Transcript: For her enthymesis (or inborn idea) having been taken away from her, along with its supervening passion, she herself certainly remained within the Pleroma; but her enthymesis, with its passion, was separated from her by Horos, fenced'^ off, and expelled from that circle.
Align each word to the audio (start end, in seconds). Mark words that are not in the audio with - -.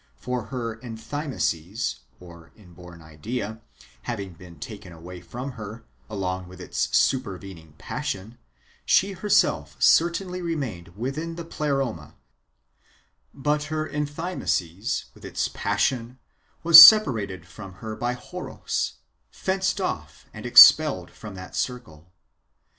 For 0.15 0.45
her 0.45 0.77
enthymesis 0.77 1.99
(or 2.19 2.51
inborn 2.55 3.03
idea) 3.03 3.61
having 4.01 4.33
been 4.33 4.57
taken 4.59 4.91
away 4.91 5.21
from 5.21 5.51
her, 5.51 5.85
along 6.09 6.47
with 6.47 6.59
its 6.59 6.89
supervening 6.97 7.75
passion, 7.77 8.39
she 8.83 9.11
herself 9.11 9.75
certainly 9.79 10.41
remained 10.41 10.97
within 10.97 11.35
the 11.35 11.45
Pleroma; 11.45 12.15
but 13.31 13.65
her 13.65 13.87
enthymesis, 13.87 15.05
with 15.13 15.23
its 15.23 15.47
passion, 15.49 16.17
was 16.63 16.83
separated 16.83 17.45
from 17.47 17.73
her 17.73 17.95
by 17.95 18.15
Horos, 18.15 18.93
fenced'^ 19.31 19.79
off, 19.85 20.25
and 20.33 20.47
expelled 20.47 21.11
from 21.11 21.35
that 21.35 21.55
circle. 21.55 22.11